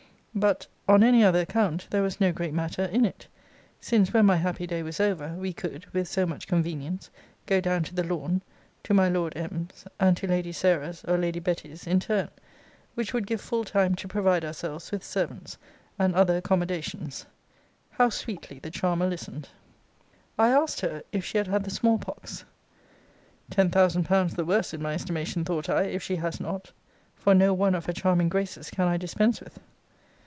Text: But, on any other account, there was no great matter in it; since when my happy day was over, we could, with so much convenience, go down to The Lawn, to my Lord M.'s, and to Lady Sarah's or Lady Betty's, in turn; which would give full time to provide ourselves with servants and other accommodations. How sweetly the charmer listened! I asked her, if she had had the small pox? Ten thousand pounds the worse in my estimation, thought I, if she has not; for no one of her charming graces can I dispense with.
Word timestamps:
But, 0.33 0.65
on 0.87 1.03
any 1.03 1.25
other 1.25 1.41
account, 1.41 1.87
there 1.89 2.01
was 2.01 2.21
no 2.21 2.31
great 2.31 2.53
matter 2.53 2.85
in 2.85 3.03
it; 3.03 3.27
since 3.81 4.13
when 4.13 4.25
my 4.25 4.37
happy 4.37 4.65
day 4.65 4.81
was 4.81 5.01
over, 5.01 5.33
we 5.33 5.51
could, 5.51 5.85
with 5.87 6.07
so 6.07 6.25
much 6.25 6.47
convenience, 6.47 7.09
go 7.45 7.59
down 7.59 7.83
to 7.83 7.93
The 7.93 8.05
Lawn, 8.05 8.41
to 8.85 8.93
my 8.93 9.09
Lord 9.09 9.35
M.'s, 9.35 9.83
and 9.99 10.15
to 10.15 10.27
Lady 10.27 10.53
Sarah's 10.53 11.03
or 11.03 11.17
Lady 11.17 11.41
Betty's, 11.41 11.85
in 11.85 11.99
turn; 11.99 12.29
which 12.95 13.13
would 13.13 13.27
give 13.27 13.41
full 13.41 13.65
time 13.65 13.93
to 13.95 14.07
provide 14.07 14.45
ourselves 14.45 14.89
with 14.89 15.03
servants 15.03 15.57
and 15.99 16.15
other 16.15 16.37
accommodations. 16.37 17.25
How 17.89 18.07
sweetly 18.07 18.57
the 18.59 18.71
charmer 18.71 19.07
listened! 19.07 19.49
I 20.39 20.47
asked 20.51 20.79
her, 20.79 21.03
if 21.11 21.25
she 21.25 21.39
had 21.39 21.47
had 21.47 21.65
the 21.65 21.71
small 21.71 21.97
pox? 21.97 22.45
Ten 23.49 23.69
thousand 23.69 24.05
pounds 24.05 24.35
the 24.35 24.45
worse 24.45 24.73
in 24.73 24.81
my 24.81 24.93
estimation, 24.93 25.43
thought 25.43 25.67
I, 25.67 25.83
if 25.87 26.01
she 26.01 26.15
has 26.15 26.39
not; 26.39 26.71
for 27.17 27.33
no 27.33 27.53
one 27.53 27.75
of 27.75 27.85
her 27.87 27.93
charming 27.93 28.29
graces 28.29 28.69
can 28.69 28.87
I 28.87 28.95
dispense 28.95 29.41
with. 29.41 29.59